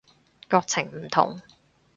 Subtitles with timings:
[0.49, 1.39] 國情唔同